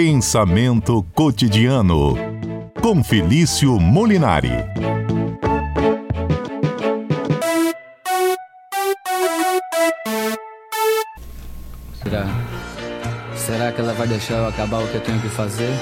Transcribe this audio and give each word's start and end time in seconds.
Pensamento 0.00 1.04
cotidiano 1.12 2.14
com 2.80 3.02
Felício 3.02 3.80
Molinari. 3.80 4.52
Será? 12.00 12.28
Será 13.34 13.72
que 13.72 13.80
ela 13.80 13.92
vai 13.92 14.06
deixar 14.06 14.34
eu 14.34 14.46
acabar 14.46 14.84
o 14.84 14.86
que 14.86 14.94
eu 14.94 15.00
tenho 15.00 15.20
que 15.20 15.28
fazer? 15.28 15.72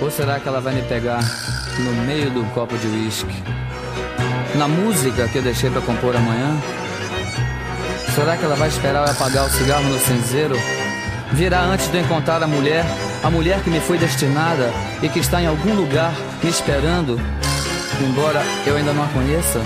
Ou 0.00 0.10
será 0.10 0.40
que 0.40 0.48
ela 0.48 0.60
vai 0.60 0.74
me 0.74 0.82
pegar 0.82 1.20
no 1.78 1.92
meio 2.06 2.32
do 2.32 2.44
copo 2.52 2.76
de 2.76 2.88
uísque? 2.88 3.44
Na 4.56 4.66
música 4.66 5.28
que 5.28 5.38
eu 5.38 5.42
deixei 5.42 5.70
para 5.70 5.82
compor 5.82 6.16
amanhã? 6.16 6.60
Será 8.12 8.36
que 8.36 8.44
ela 8.44 8.56
vai 8.56 8.66
esperar 8.66 9.06
eu 9.06 9.12
apagar 9.12 9.46
o 9.46 9.50
cigarro 9.50 9.84
no 9.84 10.00
cinzeiro? 10.00 10.56
Virá 11.34 11.62
antes 11.62 11.88
de 11.88 11.98
eu 11.98 12.02
encontrar 12.04 12.40
a 12.42 12.46
mulher, 12.46 12.84
a 13.24 13.30
mulher 13.30 13.62
que 13.64 13.70
me 13.70 13.80
foi 13.80 13.96
destinada 13.96 14.70
e 15.02 15.08
que 15.08 15.18
está 15.18 15.40
em 15.40 15.46
algum 15.46 15.74
lugar 15.74 16.12
me 16.42 16.50
esperando, 16.50 17.18
embora 18.06 18.42
eu 18.66 18.76
ainda 18.76 18.92
não 18.92 19.02
a 19.02 19.08
conheça? 19.08 19.60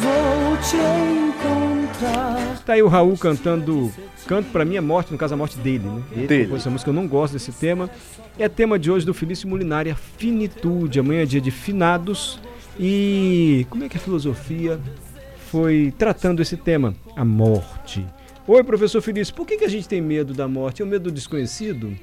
Vou 0.00 0.56
te 0.58 0.76
encontrar. 0.76 2.58
Tá 2.66 2.74
aí 2.74 2.82
o 2.82 2.88
Raul 2.88 3.16
cantando 3.16 3.90
Canto 4.26 4.50
pra 4.52 4.64
minha 4.64 4.82
morte, 4.82 5.10
no 5.10 5.18
caso 5.18 5.34
a 5.34 5.36
morte 5.36 5.58
dele, 5.58 5.88
né? 5.88 6.02
Ele 6.12 6.26
Dele. 6.26 6.54
essa 6.54 6.70
música, 6.70 6.90
eu 6.90 6.94
não 6.94 7.08
gosto 7.08 7.32
desse 7.32 7.50
tema. 7.50 7.90
É 8.38 8.48
tema 8.48 8.78
de 8.78 8.90
hoje 8.90 9.04
do 9.04 9.12
Felício 9.12 9.48
Molinari, 9.48 9.90
a 9.90 9.96
finitude. 9.96 11.00
Amanhã 11.00 11.22
é 11.22 11.26
dia 11.26 11.40
de 11.40 11.50
finados. 11.50 12.38
E 12.78 13.66
como 13.68 13.82
é 13.82 13.88
que 13.88 13.96
a 13.96 14.00
filosofia 14.00 14.78
foi 15.50 15.92
tratando 15.98 16.40
esse 16.40 16.56
tema? 16.56 16.94
A 17.16 17.24
morte. 17.24 18.06
Oi, 18.52 18.64
professor 18.64 19.00
Felício, 19.00 19.32
por 19.32 19.46
que, 19.46 19.58
que 19.58 19.64
a 19.64 19.68
gente 19.68 19.86
tem 19.86 20.00
medo 20.00 20.34
da 20.34 20.48
morte? 20.48 20.82
É 20.82 20.84
o 20.84 20.88
medo 20.88 21.04
do 21.04 21.12
desconhecido? 21.12 21.96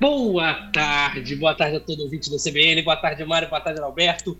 Boa 0.00 0.52
tarde, 0.72 1.36
boa 1.36 1.54
tarde 1.54 1.76
a 1.76 1.80
todo 1.80 2.02
ouvinte 2.02 2.28
do 2.28 2.38
CBN, 2.38 2.82
boa 2.82 2.96
tarde, 2.96 3.24
Mário, 3.24 3.48
boa 3.48 3.60
tarde, 3.60 3.80
Alberto. 3.80 4.36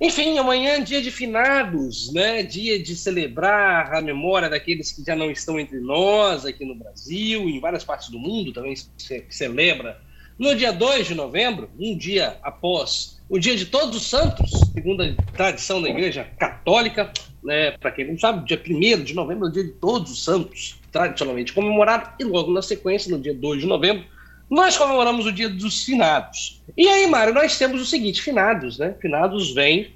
Enfim, 0.00 0.38
amanhã 0.38 0.74
é 0.74 0.80
dia 0.80 1.02
de 1.02 1.10
finados, 1.10 2.12
né? 2.12 2.44
Dia 2.44 2.80
de 2.80 2.94
celebrar 2.94 3.92
a 3.92 4.00
memória 4.00 4.48
daqueles 4.48 4.92
que 4.92 5.02
já 5.02 5.16
não 5.16 5.32
estão 5.32 5.58
entre 5.58 5.80
nós 5.80 6.46
aqui 6.46 6.64
no 6.64 6.76
Brasil, 6.76 7.48
em 7.48 7.58
várias 7.58 7.82
partes 7.82 8.08
do 8.08 8.20
mundo 8.20 8.52
também 8.52 8.76
se 8.76 9.24
celebra. 9.28 10.00
No 10.38 10.54
dia 10.54 10.72
2 10.72 11.08
de 11.08 11.14
novembro, 11.16 11.68
um 11.76 11.98
dia 11.98 12.38
após 12.40 13.20
o 13.28 13.36
dia 13.36 13.56
de 13.56 13.66
Todos 13.66 13.96
os 13.96 14.06
Santos, 14.06 14.48
segundo 14.72 15.02
a 15.02 15.12
tradição 15.32 15.82
da 15.82 15.88
Igreja 15.88 16.22
Católica, 16.38 17.12
né? 17.46 17.70
Para 17.78 17.92
quem 17.92 18.08
não 18.08 18.18
sabe, 18.18 18.44
dia 18.44 18.60
1 18.60 19.04
de 19.04 19.14
novembro 19.14 19.46
é 19.46 19.48
o 19.48 19.52
dia 19.52 19.64
de 19.64 19.70
Todos 19.70 20.10
os 20.10 20.24
Santos, 20.24 20.80
tradicionalmente 20.90 21.52
comemorado, 21.52 22.10
e 22.18 22.24
logo 22.24 22.52
na 22.52 22.60
sequência, 22.60 23.10
no 23.10 23.22
dia 23.22 23.32
2 23.32 23.60
de 23.60 23.66
novembro, 23.66 24.04
nós 24.50 24.76
comemoramos 24.76 25.26
o 25.26 25.32
dia 25.32 25.48
dos 25.48 25.84
finados. 25.84 26.60
E 26.76 26.88
aí, 26.88 27.06
Mário, 27.06 27.32
nós 27.32 27.56
temos 27.56 27.80
o 27.80 27.86
seguinte: 27.86 28.20
finados, 28.20 28.78
né? 28.78 28.94
Finados 29.00 29.54
vem 29.54 29.94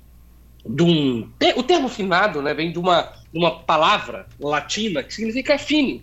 de 0.64 0.82
um. 0.82 1.28
O 1.56 1.62
termo 1.62 1.88
finado 1.88 2.40
né, 2.40 2.54
vem 2.54 2.72
de 2.72 2.78
uma, 2.78 3.12
uma 3.32 3.60
palavra 3.60 4.26
latina 4.38 5.02
que 5.02 5.12
significa 5.12 5.58
fine. 5.58 6.02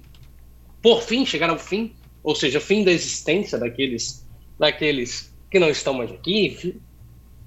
Por 0.82 1.02
fim, 1.02 1.26
chegar 1.26 1.50
ao 1.50 1.58
fim, 1.58 1.94
ou 2.24 2.36
seja, 2.36 2.60
fim 2.60 2.84
da 2.84 2.92
existência 2.92 3.58
daqueles, 3.58 4.26
daqueles 4.60 5.34
que 5.50 5.60
não 5.60 5.70
estão 5.70 5.94
mais 5.94 6.12
aqui, 6.12 6.80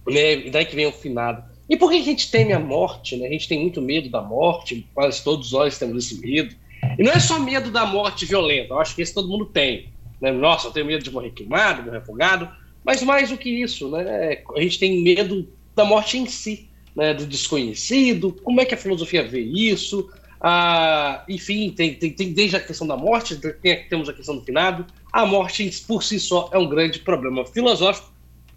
né, 0.07 0.51
daí 0.51 0.65
que 0.65 0.77
vem 0.77 0.87
o 0.87 0.93
finado. 0.93 1.50
E 1.71 1.77
por 1.77 1.89
que 1.89 1.99
a 1.99 2.03
gente 2.03 2.29
teme 2.33 2.53
a 2.53 2.59
morte? 2.59 3.17
Né? 3.17 3.29
A 3.29 3.31
gente 3.31 3.47
tem 3.47 3.61
muito 3.61 3.81
medo 3.81 4.11
da 4.11 4.21
morte, 4.21 4.85
quase 4.93 5.23
todos 5.23 5.53
nós 5.53 5.79
temos 5.79 6.05
esse 6.05 6.21
medo. 6.21 6.53
E 6.99 7.03
não 7.05 7.13
é 7.13 7.21
só 7.21 7.39
medo 7.39 7.71
da 7.71 7.87
morte 7.87 8.27
violenta, 8.27 8.75
eu 8.75 8.81
acho 8.81 8.97
que 8.97 9.03
esse 9.03 9.15
todo 9.15 9.29
mundo 9.29 9.47
tem. 9.47 9.89
Né? 10.21 10.33
Nossa, 10.33 10.67
eu 10.67 10.73
tenho 10.73 10.87
medo 10.87 11.05
de 11.05 11.13
morrer 11.13 11.31
queimado, 11.31 11.85
morrer 11.85 11.99
afogado, 11.99 12.49
mas 12.85 13.01
mais 13.05 13.31
do 13.31 13.39
que 13.39 13.49
isso, 13.49 13.89
né? 13.89 14.43
a 14.57 14.61
gente 14.61 14.81
tem 14.81 15.01
medo 15.01 15.49
da 15.77 15.85
morte 15.85 16.19
em 16.19 16.27
si, 16.27 16.69
né? 16.97 17.15
do 17.15 17.25
desconhecido, 17.25 18.33
como 18.43 18.61
é 18.61 18.65
que 18.65 18.75
a 18.75 18.79
filosofia 18.79 19.23
vê 19.23 19.41
isso, 19.41 20.11
ah, 20.41 21.23
enfim, 21.29 21.71
tem, 21.71 21.95
tem, 21.95 22.11
tem 22.11 22.33
desde 22.33 22.57
a 22.57 22.61
questão 22.61 22.87
da 22.87 22.97
morte, 22.97 23.37
tem, 23.37 23.87
temos 23.89 24.09
a 24.09 24.13
questão 24.13 24.37
do 24.37 24.43
finado, 24.43 24.87
a 25.13 25.25
morte 25.25 25.71
por 25.87 26.03
si 26.03 26.19
só 26.19 26.51
é 26.53 26.59
um 26.59 26.69
grande 26.69 26.99
problema 26.99 27.45
filosófico, 27.47 28.11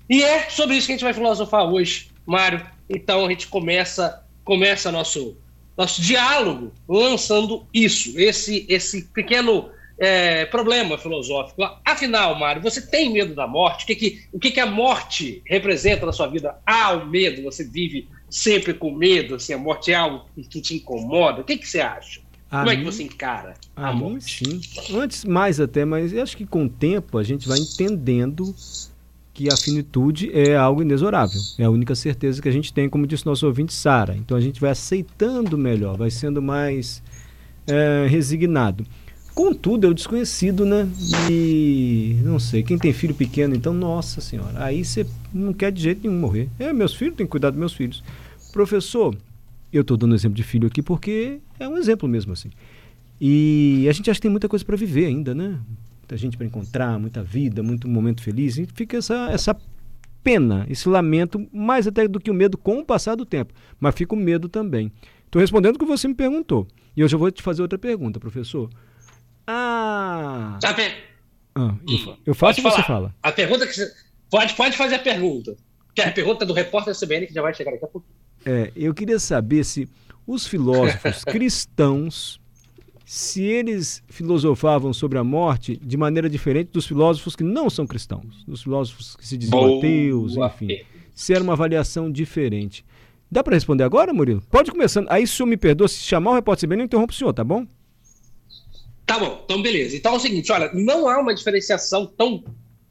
e 0.09 0.23
é 0.23 0.49
sobre 0.49 0.77
isso 0.77 0.87
que 0.87 0.93
a 0.93 0.95
gente 0.95 1.03
vai 1.03 1.13
filosofar 1.13 1.71
hoje, 1.71 2.12
Mário. 2.25 2.65
Então 2.89 3.25
a 3.25 3.29
gente 3.29 3.47
começa 3.47 4.23
começa 4.43 4.91
nosso 4.91 5.37
nosso 5.77 6.01
diálogo 6.01 6.71
lançando 6.87 7.65
isso, 7.73 8.19
esse 8.19 8.65
esse 8.69 9.03
pequeno 9.05 9.69
é, 9.97 10.45
problema 10.45 10.97
filosófico. 10.97 11.61
Afinal, 11.85 12.37
Mário, 12.37 12.61
você 12.61 12.81
tem 12.81 13.11
medo 13.13 13.33
da 13.35 13.47
morte? 13.47 13.83
O 13.83 13.87
que, 13.87 13.95
que, 13.95 14.23
o 14.33 14.39
que, 14.39 14.51
que 14.51 14.59
a 14.59 14.65
morte 14.65 15.41
representa 15.45 16.05
na 16.05 16.11
sua 16.11 16.27
vida? 16.27 16.57
Há 16.65 16.91
o 16.93 17.05
medo? 17.07 17.43
Você 17.43 17.63
vive 17.63 18.09
sempre 18.29 18.73
com 18.73 18.91
medo? 18.91 19.35
Assim, 19.35 19.53
a 19.53 19.57
morte 19.57 19.91
é 19.91 19.95
algo 19.95 20.25
que 20.49 20.59
te 20.61 20.75
incomoda? 20.75 21.41
O 21.41 21.43
que, 21.43 21.57
que 21.57 21.67
você 21.67 21.79
acha? 21.79 22.21
A 22.51 22.59
Como 22.59 22.71
é 22.71 22.75
que 22.75 22.83
mim- 22.83 22.91
você 22.91 23.03
encara 23.03 23.53
a, 23.75 23.89
A 23.89 23.93
mim, 23.93 23.99
morte? 23.99 24.45
sim. 24.45 24.61
Antes, 24.95 25.23
mais 25.25 25.59
até, 25.59 25.85
mas 25.85 26.11
eu 26.11 26.21
acho 26.21 26.35
que 26.37 26.45
com 26.45 26.65
o 26.65 26.69
tempo 26.69 27.17
a 27.17 27.23
gente 27.23 27.47
vai 27.47 27.59
entendendo 27.59 28.53
que 29.33 29.51
a 29.51 29.57
finitude 29.57 30.29
é 30.31 30.55
algo 30.55 30.81
inexorável. 30.81 31.41
É 31.57 31.63
a 31.63 31.69
única 31.69 31.95
certeza 31.95 32.41
que 32.41 32.47
a 32.47 32.51
gente 32.51 32.71
tem, 32.71 32.87
como 32.87 33.07
disse 33.07 33.25
nosso 33.25 33.47
ouvinte 33.47 33.73
Sara. 33.73 34.15
Então 34.15 34.37
a 34.37 34.41
gente 34.41 34.61
vai 34.61 34.71
aceitando 34.71 35.57
melhor, 35.57 35.97
vai 35.97 36.11
sendo 36.11 36.41
mais 36.41 37.01
é, 37.65 38.05
resignado. 38.07 38.85
Contudo, 39.33 39.87
é 39.87 39.89
o 39.89 39.93
desconhecido, 39.95 40.63
né? 40.63 40.87
E 41.31 42.19
não 42.23 42.37
sei, 42.37 42.61
quem 42.61 42.77
tem 42.77 42.93
filho 42.93 43.15
pequeno, 43.15 43.55
então, 43.55 43.73
nossa 43.73 44.21
senhora, 44.21 44.63
aí 44.63 44.85
você 44.85 45.07
não 45.33 45.51
quer 45.51 45.71
de 45.71 45.81
jeito 45.81 46.07
nenhum 46.07 46.19
morrer. 46.19 46.49
É, 46.59 46.71
meus 46.71 46.93
filhos, 46.93 47.15
tem 47.15 47.25
que 47.25 47.31
cuidar 47.31 47.49
dos 47.49 47.57
meus 47.57 47.73
filhos. 47.73 48.03
Professor, 48.51 49.17
eu 49.71 49.81
estou 49.81 49.97
dando 49.97 50.13
exemplo 50.13 50.35
de 50.35 50.43
filho 50.43 50.67
aqui 50.67 50.83
porque 50.83 51.39
é 51.59 51.67
um 51.67 51.77
exemplo 51.77 52.07
mesmo 52.07 52.33
assim. 52.33 52.51
E 53.19 53.87
a 53.89 53.93
gente 53.93 54.11
acha 54.11 54.19
que 54.19 54.21
tem 54.21 54.29
muita 54.29 54.47
coisa 54.47 54.63
para 54.63 54.77
viver 54.77 55.07
ainda, 55.07 55.33
né? 55.33 55.57
Muita 56.03 56.17
gente 56.17 56.35
para 56.37 56.45
encontrar, 56.45 56.99
muita 56.99 57.23
vida, 57.23 57.63
muito 57.63 57.87
momento 57.87 58.21
feliz. 58.21 58.57
E 58.57 58.65
fica 58.65 58.97
essa, 58.97 59.29
essa 59.31 59.55
pena, 60.21 60.65
esse 60.69 60.87
lamento, 60.89 61.47
mais 61.51 61.87
até 61.87 62.07
do 62.07 62.19
que 62.19 62.29
o 62.29 62.33
medo 62.33 62.57
com 62.57 62.79
o 62.79 62.85
passar 62.85 63.15
do 63.15 63.25
tempo. 63.25 63.53
Mas 63.79 63.95
fica 63.95 64.13
o 64.13 64.17
medo 64.17 64.49
também. 64.49 64.91
Estou 65.25 65.39
respondendo 65.41 65.75
o 65.77 65.79
que 65.79 65.85
você 65.85 66.07
me 66.07 66.13
perguntou. 66.13 66.67
E 66.95 67.01
eu 67.01 67.07
já 67.07 67.17
vou 67.17 67.31
te 67.31 67.41
fazer 67.41 67.61
outra 67.61 67.79
pergunta, 67.79 68.19
professor. 68.19 68.69
Ah! 69.47 70.57
Per- 70.75 70.95
ah, 71.55 71.75
eu, 71.87 71.97
fa- 71.99 72.17
eu 72.25 72.35
faço 72.35 72.61
ou 72.65 72.71
você 72.71 72.83
fala? 72.83 73.13
A 73.21 73.31
pergunta 73.31 73.65
que 73.67 73.73
você... 73.73 73.91
Pode, 74.29 74.53
pode 74.55 74.75
fazer 74.75 74.95
a 74.95 74.99
pergunta. 74.99 75.55
Que 75.95 76.01
é 76.01 76.07
a 76.07 76.11
pergunta 76.11 76.45
do 76.45 76.53
repórter 76.53 76.93
CBN 76.97 77.27
que 77.27 77.33
já 77.33 77.41
vai 77.41 77.53
chegar 77.53 77.71
daqui 77.71 77.85
a 77.85 77.87
pouco. 77.87 78.07
É, 78.45 78.71
eu 78.75 78.93
queria 78.93 79.19
saber 79.19 79.63
se 79.63 79.87
os 80.25 80.47
filósofos 80.47 81.23
cristãos, 81.25 82.39
se 83.13 83.43
eles 83.43 84.01
filosofavam 84.07 84.91
sobre 84.91 85.19
a 85.19 85.23
morte 85.23 85.77
de 85.77 85.95
maneira 85.95 86.27
diferente 86.27 86.71
dos 86.71 86.87
filósofos 86.87 87.35
que 87.35 87.43
não 87.43 87.69
são 87.69 87.85
cristãos, 87.85 88.43
dos 88.47 88.63
filósofos 88.63 89.15
que 89.15 89.27
se 89.27 89.37
diziam 89.37 89.59
Boa 89.59 89.77
ateus, 89.77 90.35
enfim. 90.35 90.83
Se 91.13 91.31
era 91.31 91.43
uma 91.43 91.53
avaliação 91.53 92.11
diferente. 92.11 92.83
Dá 93.31 93.43
para 93.43 93.53
responder 93.53 93.83
agora, 93.83 94.11
Murilo? 94.11 94.41
Pode 94.49 94.71
começando. 94.71 95.11
Aí, 95.11 95.27
se 95.27 95.33
o 95.33 95.37
senhor 95.37 95.47
me 95.47 95.57
perdoa, 95.57 95.87
se 95.87 95.99
chamar 95.99 96.31
o 96.31 96.33
repórter 96.33 96.67
CBN, 96.67 96.81
eu 96.81 96.85
interrompo 96.85 97.13
o 97.13 97.15
senhor, 97.15 97.31
tá 97.33 97.43
bom? 97.43 97.67
Tá 99.05 99.19
bom, 99.19 99.43
então 99.45 99.61
beleza. 99.61 99.95
Então 99.95 100.13
é 100.13 100.15
o 100.15 100.19
seguinte, 100.19 100.51
olha, 100.51 100.71
não 100.73 101.07
há 101.07 101.19
uma 101.19 101.35
diferenciação 101.35 102.07
tão 102.07 102.43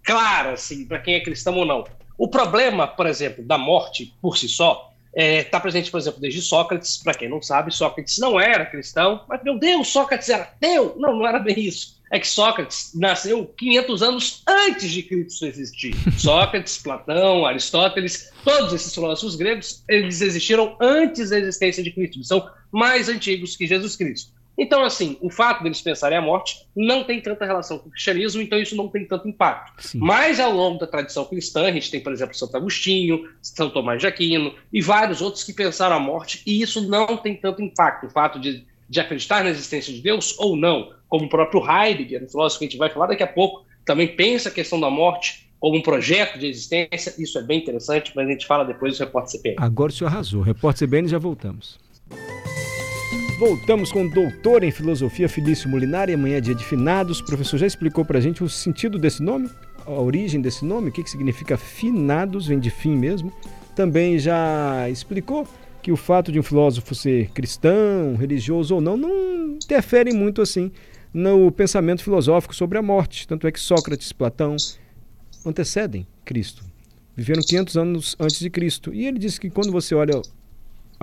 clara 0.05 0.53
assim 0.53 0.87
para 0.87 1.01
quem 1.01 1.15
é 1.15 1.21
cristão 1.21 1.57
ou 1.57 1.67
não. 1.67 1.83
O 2.17 2.29
problema, 2.29 2.87
por 2.87 3.07
exemplo, 3.07 3.45
da 3.45 3.59
morte 3.59 4.15
por 4.23 4.39
si 4.39 4.49
só 4.49 4.92
está 5.15 5.61
presente, 5.61 5.91
por 5.91 5.99
exemplo, 5.99 6.21
desde 6.21 6.41
Sócrates. 6.41 6.97
Para 6.97 7.15
quem 7.15 7.29
não 7.29 7.43
sabe, 7.43 7.75
Sócrates 7.75 8.19
não 8.19 8.41
era 8.41 8.67
cristão, 8.67 9.25
mas 9.29 9.43
meu 9.43 9.59
Deus, 9.59 9.89
Sócrates 9.89 10.29
era 10.29 10.45
ateu? 10.45 10.95
Não, 10.99 11.17
não 11.17 11.27
era 11.27 11.39
bem 11.39 11.59
isso. 11.59 12.01
É 12.11 12.19
que 12.19 12.29
Sócrates 12.29 12.93
nasceu 12.95 13.47
500 13.57 14.03
anos 14.03 14.43
antes 14.47 14.91
de 14.91 15.03
Cristo 15.03 15.47
existir. 15.47 15.95
Sócrates, 16.19 16.77
Platão, 16.79 17.47
Aristóteles, 17.47 18.31
todos 18.45 18.73
esses 18.75 18.93
filósofos 18.93 19.35
gregos, 19.35 19.83
eles 19.89 20.21
existiram 20.21 20.77
antes 20.79 21.31
da 21.31 21.39
existência 21.39 21.83
de 21.83 21.91
Cristo. 21.91 22.19
Eles 22.19 22.29
são 22.29 22.47
mais 22.71 23.09
antigos 23.09 23.57
que 23.57 23.67
Jesus 23.67 23.97
Cristo. 23.97 24.33
Então, 24.57 24.85
assim, 24.85 25.17
o 25.21 25.31
fato 25.31 25.63
deles 25.63 25.81
pensarem 25.81 26.19
a 26.19 26.23
morte 26.23 26.67
não 26.77 27.05
tem 27.05 27.21
tanta 27.21 27.45
relação 27.45 27.79
com 27.79 27.89
o 27.89 27.91
cristianismo, 27.91 28.43
então 28.43 28.61
isso 28.61 28.77
não 28.77 28.89
tem 28.89 29.07
tanto 29.07 29.29
impacto. 29.29 29.73
Sim. 29.83 29.99
Mas 29.99 30.39
ao 30.39 30.53
longo 30.53 30.79
da 30.79 30.87
tradição 30.87 31.25
cristã, 31.25 31.67
a 31.67 31.73
gente 31.73 31.91
tem, 31.91 32.01
por 32.01 32.13
exemplo, 32.13 32.37
Santo 32.37 32.57
Agostinho, 32.57 33.29
São 33.41 33.71
Tomás 33.71 34.01
de 34.01 34.07
Aquino 34.07 34.55
e 34.73 34.81
vários 34.83 35.23
outros 35.23 35.43
que 35.43 35.53
pensaram 35.53 35.97
a 35.97 36.01
morte, 36.01 36.43
e 36.47 36.61
isso 36.61 36.87
não 36.87 37.17
tem 37.17 37.35
tanto 37.35 37.63
impacto. 37.63 38.07
O 38.07 38.11
fato 38.11 38.39
de, 38.39 38.65
de 38.89 39.01
acreditar 39.01 39.43
na 39.43 39.51
existência 39.51 39.93
de 39.93 40.01
Deus 40.01 40.39
ou 40.39 40.57
não, 40.57 40.93
como 41.09 41.27
o 41.27 41.29
próprio 41.29 41.63
Heidegger, 41.69 42.23
um 42.23 42.29
filósofo 42.29 42.59
que 42.59 42.67
a 42.67 42.69
gente 42.69 42.79
vai 42.79 42.91
falar 42.91 43.07
daqui 43.07 43.23
a 43.23 43.27
pouco, 43.27 43.65
também 43.85 44.09
pensa 44.09 44.49
a 44.49 44.53
questão 44.53 44.79
da 44.79 44.91
morte 44.91 45.51
como 45.59 45.77
um 45.77 45.83
projeto 45.83 46.39
de 46.39 46.47
existência. 46.47 47.15
Isso 47.19 47.39
é 47.39 47.43
bem 47.43 47.61
interessante, 47.61 48.13
mas 48.15 48.27
a 48.27 48.31
gente 48.31 48.47
fala 48.47 48.65
depois 48.65 48.99
do 48.99 49.05
repórter 49.05 49.31
CPM. 49.31 49.57
Agora 49.61 49.91
o 49.91 49.95
senhor 49.95 50.09
arrasou. 50.09 50.43
Repórter 50.43 50.89
CBN, 50.89 51.09
já 51.09 51.19
voltamos. 51.19 51.79
Voltamos 53.43 53.91
com 53.91 54.05
o 54.05 54.09
doutor 54.09 54.63
em 54.63 54.71
filosofia 54.71 55.29
Felício 55.29 55.69
Molinari. 55.69 56.15
Amanhã 56.15 56.37
é 56.37 56.41
dia 56.41 56.55
de 56.55 56.65
finados. 56.65 57.19
O 57.19 57.25
professor 57.25 57.59
já 57.59 57.67
explicou 57.67 58.05
para 58.05 58.19
a 58.19 58.21
gente 58.21 58.45
o 58.45 58.49
sentido 58.49 59.01
desse 59.01 59.21
nome, 59.21 59.51
a 59.85 59.91
origem 59.91 60.41
desse 60.41 60.65
nome, 60.65 60.91
o 60.91 60.93
que, 60.93 61.03
que 61.03 61.11
significa 61.11 61.57
finados, 61.57 62.47
vem 62.47 62.61
de 62.61 62.71
fim 62.71 62.97
mesmo. 62.97 63.33
Também 63.75 64.17
já 64.17 64.89
explicou 64.89 65.45
que 65.83 65.91
o 65.91 65.97
fato 65.97 66.31
de 66.31 66.39
um 66.39 66.43
filósofo 66.45 66.95
ser 66.95 67.33
cristão, 67.33 68.15
religioso 68.15 68.77
ou 68.77 68.81
não, 68.81 68.97
não 68.97 69.57
interfere 69.57 70.13
muito 70.13 70.41
assim 70.41 70.71
no 71.13 71.51
pensamento 71.51 72.05
filosófico 72.05 72.55
sobre 72.55 72.79
a 72.79 72.83
morte. 72.83 73.27
Tanto 73.27 73.49
é 73.49 73.51
que 73.51 73.59
Sócrates, 73.59 74.13
Platão 74.13 74.55
antecedem 75.45 76.07
Cristo. 76.25 76.63
Viveram 77.17 77.43
500 77.43 77.77
anos 77.77 78.17
antes 78.21 78.39
de 78.39 78.49
Cristo. 78.49 78.95
E 78.95 79.05
ele 79.05 79.19
disse 79.19 79.41
que 79.41 79.51
quando 79.51 79.73
você 79.73 79.97
olha 79.97 80.23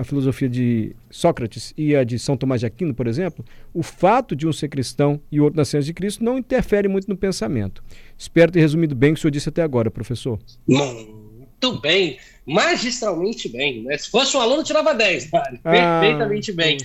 a 0.00 0.04
filosofia 0.04 0.48
de 0.48 0.96
Sócrates 1.10 1.74
e 1.76 1.94
a 1.94 2.02
de 2.04 2.18
São 2.18 2.34
Tomás 2.34 2.60
de 2.60 2.66
Aquino, 2.66 2.94
por 2.94 3.06
exemplo, 3.06 3.44
o 3.74 3.82
fato 3.82 4.34
de 4.34 4.46
um 4.46 4.52
ser 4.52 4.68
cristão 4.68 5.20
e 5.30 5.40
outro 5.40 5.58
nascer 5.58 5.82
de 5.82 5.92
Cristo 5.92 6.24
não 6.24 6.38
interfere 6.38 6.88
muito 6.88 7.06
no 7.06 7.16
pensamento. 7.16 7.84
Espero 8.16 8.50
ter 8.50 8.60
resumido 8.60 8.94
bem 8.94 9.10
o 9.10 9.14
que 9.14 9.18
o 9.18 9.20
senhor 9.20 9.30
disse 9.30 9.50
até 9.50 9.62
agora, 9.62 9.90
professor. 9.90 10.38
Muito 10.66 11.78
bem, 11.82 12.18
magistralmente 12.46 13.46
bem. 13.50 13.82
Né? 13.82 13.98
Se 13.98 14.10
fosse 14.10 14.34
um 14.34 14.40
aluno, 14.40 14.64
tirava 14.64 14.94
10, 14.94 15.30
Mário. 15.30 15.60
Ah, 15.62 16.00
Perfeitamente 16.00 16.50
bem. 16.52 16.78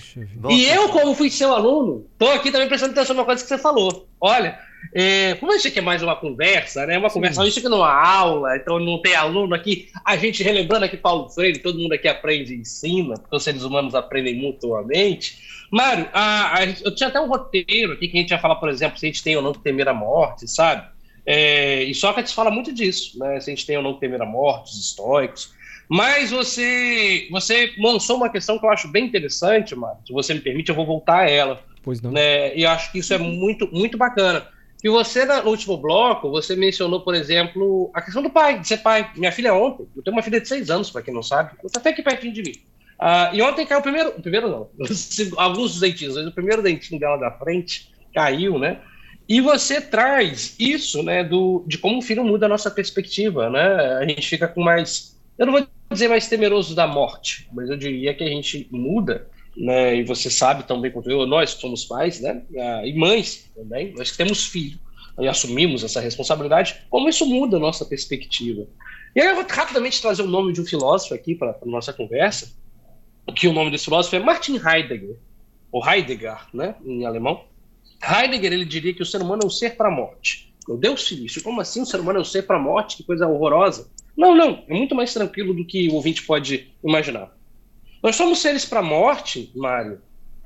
e 0.50 0.66
eu, 0.66 0.90
como 0.90 1.14
fui 1.14 1.30
seu 1.30 1.54
aluno, 1.54 2.04
estou 2.12 2.30
aqui 2.32 2.50
também 2.52 2.68
prestando 2.68 2.92
atenção 2.92 3.16
numa 3.16 3.24
coisa 3.24 3.42
que 3.42 3.48
você 3.48 3.56
falou. 3.56 4.06
Olha, 4.20 4.58
é, 4.94 5.34
como 5.34 5.52
isso 5.52 5.68
aqui 5.68 5.78
é 5.78 5.82
mais 5.82 6.02
uma 6.02 6.16
conversa, 6.16 6.86
né? 6.86 6.98
Uma 6.98 7.08
Sim. 7.08 7.14
conversa, 7.14 7.46
isso 7.46 7.58
aqui 7.58 7.68
não 7.68 7.78
é 7.78 7.80
uma 7.80 7.92
aula, 7.92 8.56
então 8.56 8.78
não 8.78 9.00
tem 9.00 9.14
aluno 9.14 9.54
aqui. 9.54 9.88
A 10.04 10.16
gente 10.16 10.42
relembrando 10.42 10.84
aqui 10.84 10.96
Paulo 10.96 11.28
Freire, 11.28 11.58
todo 11.58 11.78
mundo 11.78 11.92
aqui 11.92 12.08
aprende 12.08 12.54
e 12.54 12.58
ensina, 12.58 13.14
porque 13.14 13.36
os 13.36 13.42
seres 13.42 13.62
humanos 13.62 13.94
aprendem 13.94 14.34
mutuamente. 14.34 15.38
Mário, 15.70 16.08
a, 16.12 16.58
a, 16.58 16.64
eu 16.64 16.94
tinha 16.94 17.08
até 17.08 17.20
um 17.20 17.28
roteiro 17.28 17.92
aqui 17.92 18.08
que 18.08 18.16
a 18.16 18.20
gente 18.20 18.30
ia 18.30 18.38
falar, 18.38 18.56
por 18.56 18.68
exemplo, 18.68 18.98
se 18.98 19.06
a 19.06 19.08
gente 19.08 19.22
tem 19.22 19.36
ou 19.36 19.42
não 19.42 19.52
que 19.52 19.60
temer 19.60 19.88
a 19.88 19.94
morte, 19.94 20.48
sabe? 20.48 20.88
É, 21.24 21.82
e 21.82 21.92
Sócrates 21.92 22.32
fala 22.32 22.50
muito 22.50 22.72
disso, 22.72 23.18
né? 23.18 23.40
Se 23.40 23.50
a 23.50 23.54
gente 23.54 23.66
tem 23.66 23.76
ou 23.76 23.82
não 23.82 23.94
que 23.94 24.00
temer 24.00 24.22
a 24.22 24.26
morte, 24.26 24.72
os 24.72 24.78
estoicos. 24.78 25.54
Mas 25.88 26.30
você, 26.30 27.28
você 27.30 27.72
lançou 27.78 28.16
uma 28.16 28.28
questão 28.28 28.58
que 28.58 28.66
eu 28.66 28.70
acho 28.70 28.88
bem 28.88 29.04
interessante, 29.04 29.74
Mário. 29.74 29.98
Se 30.06 30.12
você 30.12 30.34
me 30.34 30.40
permite, 30.40 30.68
eu 30.68 30.74
vou 30.74 30.86
voltar 30.86 31.20
a 31.20 31.30
ela. 31.30 31.60
Pois 31.82 32.00
não. 32.00 32.10
Né? 32.10 32.56
E 32.56 32.62
eu 32.62 32.70
acho 32.70 32.90
que 32.90 32.98
isso 32.98 33.14
é 33.14 33.18
muito, 33.18 33.68
muito 33.72 33.96
bacana. 33.96 34.46
E 34.84 34.88
você, 34.88 35.24
no 35.24 35.48
último 35.48 35.76
bloco, 35.76 36.30
você 36.30 36.54
mencionou, 36.54 37.00
por 37.00 37.14
exemplo, 37.14 37.90
a 37.94 38.02
questão 38.02 38.22
do 38.22 38.30
pai, 38.30 38.60
de 38.60 38.68
ser 38.68 38.78
pai. 38.78 39.10
Minha 39.16 39.32
filha 39.32 39.54
ontem, 39.54 39.86
eu 39.96 40.02
tenho 40.02 40.16
uma 40.16 40.22
filha 40.22 40.40
de 40.40 40.46
seis 40.46 40.70
anos, 40.70 40.90
para 40.90 41.02
quem 41.02 41.14
não 41.14 41.22
sabe, 41.22 41.50
ela 41.58 41.66
está 41.66 41.80
até 41.80 41.90
aqui 41.90 42.02
pertinho 42.02 42.32
de 42.32 42.42
mim. 42.42 42.52
Uh, 43.00 43.34
e 43.34 43.42
ontem 43.42 43.66
caiu 43.66 43.80
o 43.80 43.82
primeiro, 43.82 44.10
o 44.10 44.22
primeiro 44.22 44.48
não, 44.48 44.70
alguns 45.36 45.72
dos 45.72 45.80
dentinhos, 45.80 46.16
mas 46.16 46.26
o 46.26 46.32
primeiro 46.32 46.62
dentinho 46.62 46.98
dela 46.98 47.16
da 47.16 47.30
frente 47.30 47.90
caiu, 48.14 48.58
né? 48.58 48.80
E 49.28 49.40
você 49.40 49.80
traz 49.80 50.54
isso, 50.58 51.02
né, 51.02 51.24
do, 51.24 51.64
de 51.66 51.78
como 51.78 51.98
o 51.98 52.02
filho 52.02 52.24
muda 52.24 52.46
a 52.46 52.48
nossa 52.48 52.70
perspectiva, 52.70 53.50
né? 53.50 53.96
A 53.98 54.06
gente 54.06 54.26
fica 54.26 54.46
com 54.46 54.62
mais, 54.62 55.18
eu 55.36 55.46
não 55.46 55.52
vou 55.52 55.66
dizer 55.90 56.08
mais 56.08 56.28
temeroso 56.28 56.74
da 56.74 56.86
morte, 56.86 57.48
mas 57.52 57.68
eu 57.68 57.76
diria 57.76 58.14
que 58.14 58.22
a 58.22 58.28
gente 58.28 58.68
muda 58.70 59.26
né, 59.56 59.96
e 59.96 60.04
você 60.04 60.30
sabe 60.30 60.64
tão 60.64 60.80
bem 60.80 60.90
quanto 60.90 61.10
eu, 61.10 61.26
nós 61.26 61.50
somos 61.50 61.84
pais, 61.84 62.20
né, 62.20 62.42
e 62.84 62.92
mães 62.94 63.50
também, 63.54 63.94
nós 63.94 64.10
que 64.10 64.16
temos 64.16 64.46
filho, 64.46 64.78
e 65.18 65.26
assumimos 65.26 65.82
essa 65.82 66.00
responsabilidade, 66.00 66.82
como 66.90 67.08
isso 67.08 67.24
muda 67.24 67.56
a 67.56 67.60
nossa 67.60 67.84
perspectiva. 67.84 68.66
E 69.14 69.20
aí 69.20 69.28
eu 69.28 69.34
vou 69.34 69.46
rapidamente 69.48 70.00
trazer 70.02 70.22
o 70.22 70.26
nome 70.26 70.52
de 70.52 70.60
um 70.60 70.66
filósofo 70.66 71.14
aqui 71.14 71.34
para 71.34 71.50
a 71.50 71.66
nossa 71.66 71.92
conversa, 71.92 72.54
que 73.34 73.48
o 73.48 73.52
nome 73.52 73.70
desse 73.70 73.84
filósofo 73.84 74.14
é 74.14 74.18
Martin 74.18 74.56
Heidegger, 74.56 75.16
ou 75.72 75.84
Heidegger, 75.84 76.38
né, 76.52 76.74
em 76.84 77.06
alemão. 77.06 77.44
Heidegger, 78.02 78.52
ele 78.52 78.64
diria 78.64 78.92
que 78.92 79.02
o 79.02 79.06
ser 79.06 79.22
humano 79.22 79.42
é 79.44 79.46
um 79.46 79.50
ser 79.50 79.76
para 79.76 79.88
a 79.88 79.90
morte. 79.90 80.54
Meu 80.68 80.76
Deus, 80.76 81.06
Felício, 81.06 81.42
como 81.42 81.60
assim 81.60 81.80
o 81.80 81.86
ser 81.86 82.00
humano 82.00 82.18
é 82.18 82.22
um 82.22 82.24
ser 82.24 82.42
para 82.42 82.56
a 82.56 82.60
morte? 82.60 82.96
Que 82.96 83.04
coisa 83.04 83.26
horrorosa. 83.26 83.90
Não, 84.16 84.34
não, 84.34 84.64
é 84.68 84.74
muito 84.74 84.94
mais 84.94 85.12
tranquilo 85.12 85.54
do 85.54 85.64
que 85.64 85.88
o 85.88 85.94
ouvinte 85.94 86.22
pode 86.22 86.72
imaginar. 86.82 87.35
Nós 88.06 88.14
somos 88.14 88.38
seres 88.38 88.64
para 88.64 88.78
a 88.78 88.84
morte, 88.84 89.50
Mário, 89.52 90.00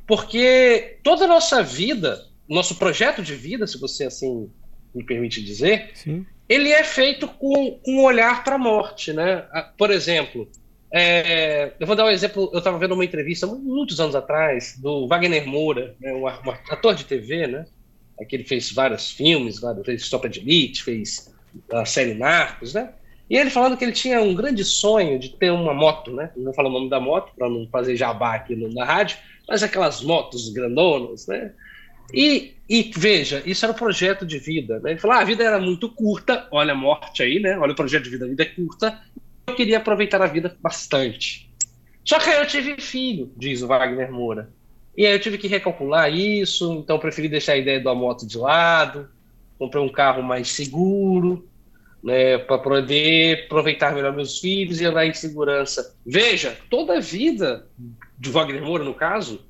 porque 0.06 0.96
toda 1.02 1.26
a 1.26 1.28
nossa 1.28 1.62
vida, 1.62 2.26
nosso 2.48 2.76
projeto 2.76 3.22
de 3.22 3.34
vida, 3.34 3.66
se 3.66 3.78
você 3.78 4.04
assim 4.04 4.50
me 4.94 5.04
permite 5.04 5.44
dizer, 5.44 5.90
Sim. 5.92 6.24
ele 6.48 6.70
é 6.70 6.82
feito 6.82 7.28
com, 7.28 7.78
com 7.84 7.96
um 7.96 8.02
olhar 8.02 8.42
para 8.44 8.54
a 8.54 8.58
morte, 8.58 9.12
né? 9.12 9.44
Por 9.76 9.90
exemplo, 9.90 10.48
é, 10.90 11.74
eu 11.78 11.86
vou 11.86 11.94
dar 11.94 12.06
um 12.06 12.10
exemplo. 12.10 12.48
Eu 12.50 12.60
estava 12.60 12.78
vendo 12.78 12.94
uma 12.94 13.04
entrevista 13.04 13.46
muitos 13.46 14.00
anos 14.00 14.14
atrás 14.14 14.78
do 14.78 15.06
Wagner 15.06 15.46
Moura, 15.46 15.94
né, 16.00 16.14
um, 16.14 16.26
ator 16.26 16.94
de 16.94 17.04
TV, 17.04 17.46
né? 17.46 17.66
Aquele 18.18 18.44
fez 18.44 18.72
vários 18.72 19.10
filmes, 19.10 19.60
vários, 19.60 19.84
fez 19.84 20.06
Sopa 20.06 20.30
de 20.30 20.40
Elite, 20.40 20.82
fez 20.82 21.30
a 21.70 21.84
série 21.84 22.14
Narcos, 22.14 22.72
né? 22.72 22.94
E 23.30 23.36
ele 23.36 23.48
falando 23.48 23.76
que 23.76 23.84
ele 23.84 23.92
tinha 23.92 24.20
um 24.20 24.34
grande 24.34 24.64
sonho 24.64 25.16
de 25.16 25.28
ter 25.28 25.52
uma 25.52 25.72
moto, 25.72 26.10
né? 26.10 26.32
Não 26.36 26.46
vou 26.46 26.54
falar 26.54 26.68
o 26.68 26.72
nome 26.72 26.90
da 26.90 26.98
moto 26.98 27.32
para 27.38 27.48
não 27.48 27.64
fazer 27.68 27.94
jabá 27.94 28.34
aqui 28.34 28.56
na 28.56 28.84
rádio, 28.84 29.18
mas 29.48 29.62
aquelas 29.62 30.02
motos 30.02 30.48
grandonas, 30.48 31.28
né? 31.28 31.52
E, 32.12 32.54
e 32.68 32.90
veja, 32.92 33.40
isso 33.46 33.64
era 33.64 33.72
um 33.72 33.76
projeto 33.76 34.26
de 34.26 34.36
vida. 34.38 34.80
Né? 34.80 34.90
Ele 34.90 34.98
falou: 34.98 35.16
ah, 35.16 35.20
a 35.20 35.24
vida 35.24 35.44
era 35.44 35.60
muito 35.60 35.88
curta, 35.88 36.48
olha 36.50 36.72
a 36.72 36.76
morte 36.76 37.22
aí, 37.22 37.38
né? 37.38 37.56
Olha 37.56 37.70
o 37.72 37.76
projeto 37.76 38.02
de 38.02 38.10
vida, 38.10 38.24
a 38.24 38.28
vida 38.28 38.42
é 38.42 38.46
curta. 38.46 39.00
Eu 39.46 39.54
queria 39.54 39.78
aproveitar 39.78 40.20
a 40.20 40.26
vida 40.26 40.56
bastante. 40.60 41.48
Só 42.04 42.18
que 42.18 42.30
aí 42.30 42.40
eu 42.40 42.46
tive 42.46 42.80
filho, 42.80 43.30
diz 43.36 43.62
o 43.62 43.68
Wagner 43.68 44.10
Moura. 44.10 44.50
E 44.96 45.06
aí 45.06 45.12
eu 45.12 45.20
tive 45.20 45.38
que 45.38 45.46
recalcular 45.46 46.12
isso, 46.12 46.72
então 46.72 46.98
preferi 46.98 47.28
deixar 47.28 47.52
a 47.52 47.58
ideia 47.58 47.78
da 47.78 47.94
moto 47.94 48.26
de 48.26 48.36
lado, 48.36 49.08
comprei 49.56 49.80
um 49.80 49.88
carro 49.88 50.20
mais 50.20 50.48
seguro, 50.48 51.48
né, 52.02 52.38
para 52.38 52.58
poder 52.58 53.44
aproveitar 53.44 53.94
melhor 53.94 54.14
meus 54.14 54.38
filhos 54.38 54.80
e 54.80 54.86
andar 54.86 55.06
em 55.06 55.14
segurança. 55.14 55.94
Veja, 56.04 56.56
toda 56.70 56.96
a 56.96 57.00
vida 57.00 57.66
de 58.18 58.30
Wagner 58.30 58.62
Moura, 58.62 58.84
no 58.84 58.94
caso, 58.94 59.44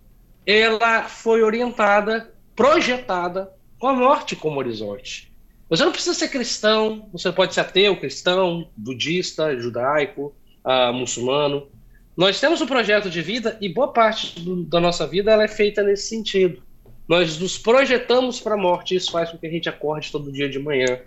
ela 0.44 1.04
foi 1.04 1.42
orientada, 1.42 2.32
projetada 2.56 3.52
com 3.78 3.88
a 3.88 3.94
morte 3.94 4.34
como 4.34 4.58
horizonte. 4.58 5.30
Você 5.68 5.84
não 5.84 5.92
precisa 5.92 6.14
ser 6.14 6.28
cristão, 6.28 7.08
você 7.12 7.30
pode 7.30 7.54
ser 7.54 7.60
ateu, 7.60 7.96
cristão, 7.96 8.68
budista, 8.76 9.56
judaico, 9.56 10.34
uh, 10.64 10.92
muçulmano. 10.92 11.68
Nós 12.16 12.40
temos 12.40 12.60
um 12.60 12.66
projeto 12.66 13.08
de 13.08 13.22
vida 13.22 13.56
e 13.60 13.68
boa 13.68 13.92
parte 13.92 14.40
do, 14.40 14.64
da 14.64 14.80
nossa 14.80 15.06
vida 15.06 15.30
ela 15.30 15.44
é 15.44 15.48
feita 15.48 15.82
nesse 15.82 16.08
sentido. 16.08 16.60
Nós 17.08 17.38
nos 17.38 17.56
projetamos 17.56 18.40
para 18.40 18.54
a 18.54 18.58
morte, 18.58 18.96
isso 18.96 19.12
faz 19.12 19.30
com 19.30 19.38
que 19.38 19.46
a 19.46 19.50
gente 19.50 19.68
acorde 19.68 20.10
todo 20.10 20.32
dia 20.32 20.48
de 20.48 20.58
manhã 20.58 21.00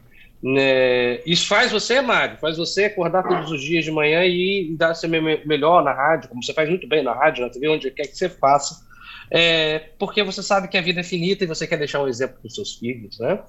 né? 0.43 1.21
Isso 1.25 1.47
faz 1.47 1.71
você, 1.71 2.01
Mário, 2.01 2.37
faz 2.37 2.57
você 2.57 2.85
acordar 2.85 3.23
todos 3.23 3.49
os 3.49 3.61
dias 3.63 3.85
de 3.85 3.91
manhã 3.91 4.25
e 4.25 4.75
dar 4.77 4.93
ser 4.93 5.07
melhor 5.07 5.81
na 5.81 5.93
rádio, 5.93 6.27
como 6.27 6.43
você 6.43 6.53
faz 6.53 6.69
muito 6.69 6.85
bem 6.85 7.01
na 7.01 7.13
rádio, 7.13 7.45
na 7.45 7.49
TV, 7.49 7.69
onde 7.69 7.89
quer 7.89 8.07
que 8.07 8.17
você 8.17 8.27
faça, 8.27 8.85
é, 9.31 9.79
porque 9.97 10.21
você 10.21 10.43
sabe 10.43 10.67
que 10.67 10.77
a 10.77 10.81
vida 10.81 10.99
é 10.99 11.03
finita 11.03 11.45
e 11.45 11.47
você 11.47 11.65
quer 11.65 11.77
deixar 11.77 12.03
um 12.03 12.09
exemplo 12.09 12.39
para 12.41 12.47
os 12.47 12.55
seus 12.55 12.75
filhos, 12.75 13.17
né? 13.19 13.39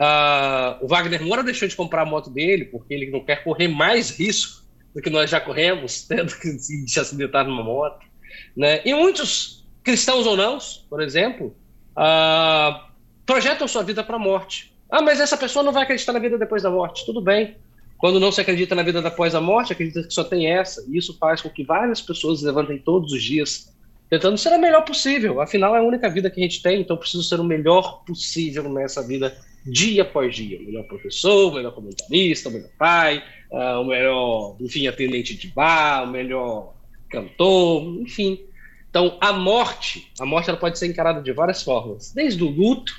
Ah, 0.00 0.78
o 0.80 0.86
Wagner 0.86 1.22
Moura 1.22 1.42
deixou 1.42 1.68
de 1.68 1.76
comprar 1.76 2.02
a 2.02 2.06
moto 2.06 2.30
dele 2.30 2.64
porque 2.66 2.94
ele 2.94 3.10
não 3.10 3.20
quer 3.20 3.44
correr 3.44 3.68
mais 3.68 4.10
risco 4.10 4.62
do 4.94 5.02
que 5.02 5.10
nós 5.10 5.28
já 5.28 5.40
corremos, 5.40 6.06
né, 6.10 6.24
do 6.24 6.34
que 6.34 6.48
se 6.58 6.98
acidentar 6.98 7.44
numa 7.44 7.62
moto. 7.62 8.06
Né? 8.56 8.80
E 8.86 8.94
muitos 8.94 9.66
cristãos 9.82 10.26
ou 10.26 10.36
não, 10.36 10.58
por 10.88 11.02
exemplo, 11.02 11.54
ah, 11.94 12.88
projetam 13.26 13.68
sua 13.68 13.82
vida 13.82 14.02
para 14.02 14.16
a 14.16 14.20
morte. 14.20 14.77
Ah, 14.90 15.02
mas 15.02 15.20
essa 15.20 15.36
pessoa 15.36 15.62
não 15.62 15.72
vai 15.72 15.82
acreditar 15.82 16.12
na 16.12 16.18
vida 16.18 16.38
depois 16.38 16.62
da 16.62 16.70
morte. 16.70 17.04
Tudo 17.04 17.20
bem. 17.20 17.56
Quando 17.98 18.20
não 18.20 18.30
se 18.30 18.40
acredita 18.40 18.74
na 18.74 18.82
vida 18.82 19.06
após 19.06 19.34
a 19.34 19.40
morte, 19.40 19.72
acredita 19.72 20.02
que 20.02 20.14
só 20.14 20.24
tem 20.24 20.46
essa. 20.46 20.84
E 20.88 20.96
isso 20.96 21.16
faz 21.18 21.40
com 21.42 21.50
que 21.50 21.64
várias 21.64 22.00
pessoas 22.00 22.42
levantem 22.42 22.78
todos 22.78 23.12
os 23.12 23.22
dias 23.22 23.76
tentando 24.08 24.38
ser 24.38 24.52
a 24.52 24.58
melhor 24.58 24.84
possível. 24.84 25.40
Afinal, 25.40 25.76
é 25.76 25.78
a 25.78 25.82
única 25.82 26.08
vida 26.08 26.30
que 26.30 26.40
a 26.40 26.42
gente 26.42 26.62
tem, 26.62 26.80
então 26.80 26.96
preciso 26.96 27.22
ser 27.22 27.40
o 27.40 27.44
melhor 27.44 28.02
possível 28.04 28.68
nessa 28.68 29.06
vida, 29.06 29.36
dia 29.66 30.02
após 30.02 30.34
dia. 30.34 30.58
O 30.58 30.64
melhor 30.64 30.84
professor, 30.84 31.52
o 31.52 31.54
melhor 31.54 31.74
comentarista, 31.74 32.48
o 32.48 32.52
melhor 32.52 32.70
pai, 32.78 33.22
uh, 33.50 33.80
o 33.80 33.84
melhor, 33.84 34.56
enfim, 34.60 34.86
atendente 34.86 35.36
de 35.36 35.48
bar, 35.48 36.04
o 36.04 36.06
melhor 36.10 36.74
cantor, 37.10 37.84
enfim. 38.00 38.40
Então, 38.88 39.18
a 39.20 39.32
morte, 39.32 40.10
a 40.18 40.24
morte 40.24 40.48
ela 40.48 40.58
pode 40.58 40.78
ser 40.78 40.86
encarada 40.86 41.20
de 41.20 41.32
várias 41.32 41.62
formas, 41.62 42.12
desde 42.12 42.42
o 42.42 42.48
luto, 42.48 42.92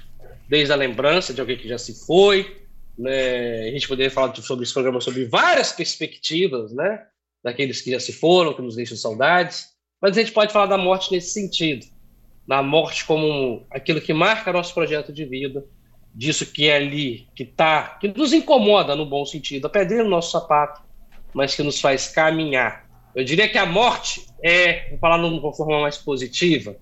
desde 0.49 0.73
a 0.73 0.75
lembrança 0.75 1.31
de 1.31 1.39
alguém 1.39 1.57
que 1.57 1.67
já 1.67 1.77
se 1.77 2.05
foi. 2.05 2.57
Né? 2.97 3.67
A 3.67 3.71
gente 3.71 3.87
poderia 3.87 4.11
falar 4.11 4.35
sobre 4.35 4.63
esse 4.63 4.73
programa 4.73 4.99
sobre 4.99 5.25
várias 5.25 5.71
perspectivas, 5.71 6.73
né? 6.73 7.05
Daqueles 7.43 7.81
que 7.81 7.91
já 7.91 7.99
se 7.99 8.11
foram, 8.11 8.53
que 8.53 8.61
nos 8.61 8.75
deixam 8.75 8.97
saudades. 8.97 9.67
Mas 10.01 10.17
a 10.17 10.21
gente 10.21 10.33
pode 10.33 10.51
falar 10.51 10.65
da 10.65 10.77
morte 10.77 11.11
nesse 11.11 11.31
sentido. 11.31 11.85
Da 12.47 12.63
morte 12.63 13.05
como 13.05 13.65
aquilo 13.69 14.01
que 14.01 14.11
marca 14.11 14.51
nosso 14.51 14.73
projeto 14.73 15.13
de 15.13 15.23
vida, 15.23 15.63
disso 16.13 16.51
que 16.51 16.67
é 16.67 16.77
ali, 16.77 17.27
que 17.35 17.45
tá, 17.45 17.97
que 18.01 18.07
nos 18.07 18.33
incomoda 18.33 18.95
no 18.95 19.05
bom 19.05 19.23
sentido, 19.23 19.67
a 19.67 19.69
pedrinha 19.69 20.03
no 20.03 20.09
nosso 20.09 20.31
sapato, 20.31 20.81
mas 21.31 21.55
que 21.55 21.61
nos 21.61 21.79
faz 21.79 22.07
caminhar. 22.07 22.89
Eu 23.15 23.23
diria 23.23 23.47
que 23.47 23.57
a 23.57 23.67
morte 23.67 24.25
é, 24.43 24.89
vou 24.89 24.97
falar 24.97 25.17
de 25.17 25.25
uma 25.25 25.53
forma 25.53 25.79
mais 25.79 25.97
positiva, 25.97 26.75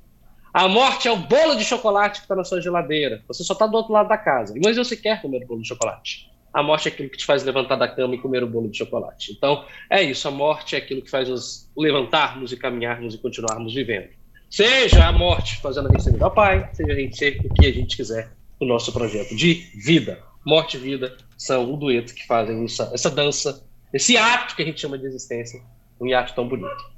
A 0.54 0.68
morte 0.68 1.08
é 1.08 1.12
o 1.12 1.18
bolo 1.18 1.56
de 1.56 1.63
chocolate 1.63 2.20
que 2.20 2.25
está 2.25 2.36
na 2.36 2.44
sua 2.44 2.62
geladeira. 2.62 3.24
Você 3.27 3.44
só 3.44 3.54
está 3.54 3.68
do 3.68 3.75
outro 3.75 3.94
lado 3.94 4.10
da 4.10 4.18
casa. 4.18 4.54
Mas 4.63 4.77
você 4.77 4.96
quer 4.96 5.22
comer 5.22 5.44
o 5.44 5.48
bolo 5.48 5.62
de 5.62 5.68
chocolate. 5.68 6.30
A 6.54 6.63
morte 6.63 6.88
é 6.88 6.92
aquilo 6.92 7.10
que 7.10 7.18
te 7.18 7.25
faz 7.25 7.44
levantar 7.44 7.75
da 7.75 7.88
cama 7.88 8.16
e 8.16 8.18
comer 8.18 8.44
o 8.44 8.48
bolo 8.48 8.70
de 8.70 8.77
chocolate. 8.77 9.34
Então, 9.34 9.66
é 9.89 10.01
isso. 10.01 10.27
A 10.27 10.32
morte 10.32 10.75
é 10.75 10.80
aquilo 10.80 11.01
que 11.01 11.10
faz 11.10 11.30
nos 11.30 11.70
levantarmos 11.77 12.51
e 12.51 12.58
caminharmos 12.58 13.13
e 13.13 13.18
continuarmos 13.18 13.74
vivendo. 13.74 14.10
Seja 14.50 15.08
a 15.08 15.12
morte 15.12 15.58
fazendo 15.58 15.88
a 15.88 15.92
gente 15.92 16.04
ser 16.04 16.12
melhor 16.12 16.30
pai, 16.30 16.70
seja 16.74 16.94
a 16.94 16.96
gente 16.96 17.18
ser 17.18 17.39
o 17.44 17.54
que 17.54 17.68
a 17.68 17.74
gente 17.74 17.98
quiser 17.98 18.32
no 18.60 18.68
nosso 18.68 18.92
projeto 18.94 19.36
de 19.36 19.54
vida. 19.75 20.24
Morte 20.46 20.77
e 20.77 20.80
vida 20.80 21.16
são 21.38 21.74
o 21.74 21.77
dueto 21.77 22.16
que 22.16 22.25
fazem 22.25 22.63
essa, 22.63 22.89
essa 22.94 23.12
dança, 23.12 23.63
esse 23.94 24.16
ato 24.16 24.56
que 24.56 24.63
a 24.63 24.66
gente 24.66 24.80
chama 24.80 24.98
de 24.98 25.06
existência, 25.06 25.62
um 26.00 26.16
ato 26.16 26.34
tão 26.34 26.48
bonito. 26.48 26.97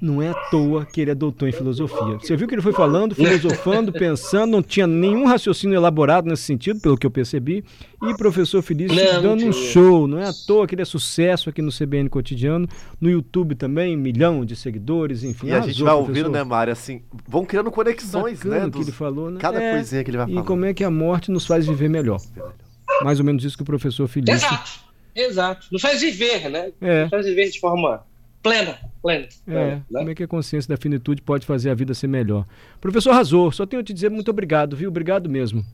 Não 0.00 0.20
é 0.20 0.28
à 0.28 0.34
toa 0.34 0.84
que 0.84 1.00
ele 1.00 1.10
é 1.10 1.14
doutor 1.14 1.48
em 1.48 1.52
filosofia. 1.52 2.18
Você 2.18 2.36
viu 2.36 2.46
que 2.46 2.54
ele 2.54 2.62
foi 2.62 2.72
falando, 2.72 3.14
filosofando, 3.16 3.92
pensando, 3.92 4.50
não 4.50 4.62
tinha 4.62 4.86
nenhum 4.86 5.26
raciocínio 5.26 5.76
elaborado 5.76 6.28
nesse 6.28 6.42
sentido, 6.42 6.80
pelo 6.80 6.96
que 6.96 7.06
eu 7.06 7.10
percebi. 7.10 7.64
E 8.02 8.14
professor 8.16 8.60
Felício 8.62 8.94
não, 8.94 9.22
dando 9.22 9.46
um 9.46 9.52
show. 9.52 10.06
Não 10.06 10.18
é 10.18 10.28
à 10.28 10.32
toa 10.46 10.66
que 10.66 10.74
ele 10.74 10.82
é 10.82 10.84
sucesso 10.84 11.48
aqui 11.48 11.62
no 11.62 11.70
CBN 11.72 12.08
Cotidiano, 12.10 12.68
no 13.00 13.08
YouTube 13.08 13.54
também, 13.54 13.96
um 13.96 14.00
milhão 14.00 14.44
de 14.44 14.54
seguidores, 14.56 15.24
enfim. 15.24 15.46
E 15.46 15.52
a 15.52 15.60
gente 15.60 15.82
vai 15.82 15.94
ouvindo, 15.94 16.28
né, 16.28 16.44
Mário? 16.44 16.72
Assim, 16.72 17.02
vão 17.26 17.44
criando 17.46 17.70
conexões, 17.70 18.38
Bacana 18.38 18.66
né? 18.66 18.70
que 18.70 18.80
ele 18.80 18.92
falou, 18.92 19.30
né? 19.30 19.40
Cada 19.40 19.62
é, 19.62 19.72
coisinha 19.72 20.04
que 20.04 20.10
ele 20.10 20.18
vai 20.18 20.26
falando. 20.26 20.44
E 20.44 20.46
como 20.46 20.64
é 20.64 20.74
que 20.74 20.84
a 20.84 20.90
morte 20.90 21.30
nos 21.30 21.46
faz 21.46 21.66
viver 21.66 21.88
melhor. 21.88 22.20
Mais 23.02 23.18
ou 23.18 23.24
menos 23.24 23.44
isso 23.44 23.56
que 23.56 23.62
o 23.62 23.66
professor 23.66 24.06
Felício. 24.06 24.34
Exato, 24.34 24.70
exato. 25.14 25.66
Nos 25.72 25.80
faz 25.80 26.00
viver, 26.00 26.50
né? 26.50 26.72
É. 26.80 27.02
Nos 27.02 27.10
faz 27.10 27.26
viver 27.26 27.50
de 27.50 27.58
forma 27.58 28.04
plena, 28.42 28.78
É, 29.10 29.28
né? 29.46 29.82
como 29.92 30.10
é 30.10 30.14
que 30.14 30.22
a 30.22 30.28
consciência 30.28 30.68
da 30.68 30.80
finitude 30.80 31.20
pode 31.20 31.44
fazer 31.44 31.70
a 31.70 31.74
vida 31.74 31.92
ser 31.92 32.06
melhor? 32.06 32.46
Professor 32.80 33.12
Razor, 33.12 33.52
só 33.52 33.66
tenho 33.66 33.80
a 33.80 33.84
te 33.84 33.92
dizer 33.92 34.10
muito 34.10 34.30
obrigado, 34.30 34.76
viu? 34.76 34.88
Obrigado 34.88 35.28
mesmo. 35.28 35.64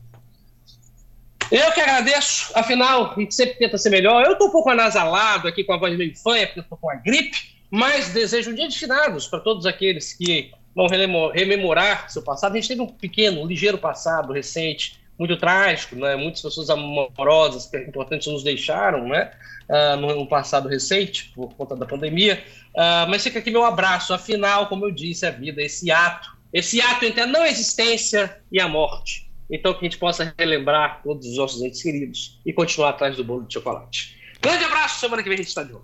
Eu 1.51 1.69
que 1.73 1.81
agradeço, 1.81 2.51
afinal, 2.55 3.11
a 3.11 3.19
gente 3.19 3.35
sempre 3.35 3.55
tenta 3.55 3.77
ser 3.77 3.89
melhor. 3.89 4.23
Eu 4.25 4.33
estou 4.33 4.47
um 4.47 4.51
pouco 4.51 4.69
anasalado 4.69 5.47
aqui 5.49 5.65
com 5.65 5.73
a 5.73 5.77
voz 5.77 5.97
meio 5.97 6.15
fanha, 6.17 6.47
porque 6.47 6.59
eu 6.59 6.63
estou 6.63 6.77
com 6.77 6.89
a 6.89 6.95
gripe, 6.95 7.37
mas 7.69 8.13
desejo 8.13 8.51
um 8.51 8.55
dia 8.55 8.69
de 8.69 8.79
finados 8.79 9.27
para 9.27 9.39
todos 9.41 9.65
aqueles 9.65 10.13
que 10.13 10.51
vão 10.73 10.87
rememorar 10.87 12.09
seu 12.09 12.21
passado. 12.21 12.53
A 12.53 12.55
gente 12.55 12.69
teve 12.69 12.81
um 12.81 12.87
pequeno, 12.87 13.45
ligeiro 13.45 13.77
passado 13.77 14.31
recente, 14.31 15.00
muito 15.21 15.37
trágico, 15.37 15.95
né? 15.95 16.15
Muitas 16.15 16.41
pessoas 16.41 16.67
amorosas, 16.71 17.71
importantes 17.75 18.27
nos 18.27 18.43
deixaram, 18.43 19.07
né? 19.07 19.29
Uh, 19.69 19.95
no 19.95 20.27
passado 20.27 20.67
recente, 20.67 21.31
por 21.35 21.53
conta 21.53 21.75
da 21.75 21.85
pandemia. 21.85 22.43
Uh, 22.75 23.07
mas 23.07 23.21
fica 23.21 23.37
aqui 23.37 23.51
meu 23.51 23.63
abraço. 23.63 24.15
Afinal, 24.15 24.67
como 24.67 24.85
eu 24.85 24.91
disse, 24.91 25.23
a 25.27 25.29
vida 25.29 25.61
é 25.61 25.65
esse 25.65 25.91
ato, 25.91 26.35
esse 26.51 26.81
ato 26.81 27.05
entre 27.05 27.21
a 27.21 27.27
não 27.27 27.45
existência 27.45 28.35
e 28.51 28.59
a 28.59 28.67
morte. 28.67 29.29
Então, 29.49 29.73
que 29.73 29.81
a 29.81 29.83
gente 29.83 29.99
possa 29.99 30.33
relembrar 30.39 31.01
todos 31.03 31.27
os 31.27 31.37
nossos 31.37 31.61
entes 31.61 31.83
queridos 31.83 32.39
e 32.43 32.51
continuar 32.51 32.89
atrás 32.89 33.15
do 33.15 33.23
bolo 33.23 33.45
de 33.45 33.53
chocolate. 33.53 34.17
Grande 34.41 34.63
abraço, 34.63 34.99
semana 34.99 35.21
que 35.21 35.29
vem 35.29 35.35
a 35.35 35.37
gente 35.37 35.49
está 35.49 35.61
de 35.61 35.71
novo. 35.71 35.79